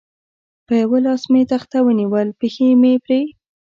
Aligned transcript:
په 0.65 0.73
یوه 0.81 0.99
لاس 1.05 1.23
مې 1.31 1.41
تخته 1.51 1.77
ونیول، 1.83 2.27
پښې 2.39 2.67
مې 2.81 2.93
پرې. 3.03 3.21